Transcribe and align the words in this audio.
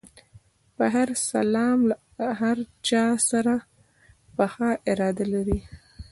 په 0.75 0.85
هر 0.95 1.09
سلام 1.31 1.79
له 1.89 2.27
هر 2.41 2.57
چا 2.87 3.05
سره 3.29 3.55
پخه 4.35 4.69
اراده 4.89 5.25
لري. 5.33 5.59